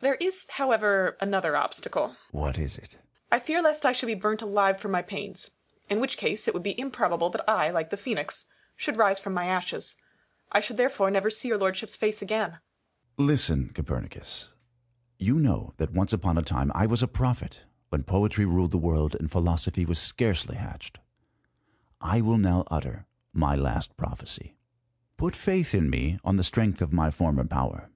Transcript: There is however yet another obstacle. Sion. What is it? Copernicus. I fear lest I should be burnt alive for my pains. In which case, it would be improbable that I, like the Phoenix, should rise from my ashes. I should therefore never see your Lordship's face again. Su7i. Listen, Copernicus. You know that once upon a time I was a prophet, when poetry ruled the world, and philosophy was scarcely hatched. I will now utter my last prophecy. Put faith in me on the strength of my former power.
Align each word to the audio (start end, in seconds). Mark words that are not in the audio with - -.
There 0.00 0.16
is 0.16 0.46
however 0.56 1.16
yet 1.18 1.26
another 1.26 1.56
obstacle. 1.56 2.08
Sion. 2.08 2.16
What 2.32 2.58
is 2.58 2.76
it? 2.76 2.90
Copernicus. 2.98 3.24
I 3.32 3.38
fear 3.40 3.62
lest 3.62 3.86
I 3.86 3.92
should 3.92 4.08
be 4.08 4.14
burnt 4.14 4.42
alive 4.42 4.78
for 4.78 4.88
my 4.88 5.00
pains. 5.00 5.50
In 5.88 6.00
which 6.00 6.18
case, 6.18 6.46
it 6.46 6.52
would 6.52 6.62
be 6.62 6.78
improbable 6.78 7.30
that 7.30 7.48
I, 7.48 7.70
like 7.70 7.88
the 7.88 7.96
Phoenix, 7.96 8.44
should 8.76 8.98
rise 8.98 9.18
from 9.18 9.32
my 9.32 9.46
ashes. 9.46 9.96
I 10.52 10.60
should 10.60 10.76
therefore 10.76 11.10
never 11.10 11.30
see 11.30 11.48
your 11.48 11.56
Lordship's 11.56 11.96
face 11.96 12.20
again. 12.20 12.58
Su7i. 13.18 13.24
Listen, 13.26 13.68
Copernicus. 13.72 14.50
You 15.16 15.38
know 15.40 15.72
that 15.78 15.94
once 15.94 16.12
upon 16.12 16.36
a 16.36 16.42
time 16.42 16.70
I 16.74 16.84
was 16.84 17.02
a 17.02 17.08
prophet, 17.08 17.62
when 17.88 18.02
poetry 18.02 18.44
ruled 18.44 18.72
the 18.72 18.76
world, 18.76 19.16
and 19.18 19.30
philosophy 19.32 19.86
was 19.86 19.98
scarcely 19.98 20.56
hatched. 20.56 20.98
I 22.02 22.20
will 22.20 22.36
now 22.36 22.64
utter 22.70 23.06
my 23.32 23.56
last 23.56 23.96
prophecy. 23.96 24.56
Put 25.16 25.34
faith 25.34 25.74
in 25.74 25.88
me 25.88 26.18
on 26.22 26.36
the 26.36 26.44
strength 26.44 26.82
of 26.82 26.92
my 26.92 27.10
former 27.10 27.46
power. 27.46 27.88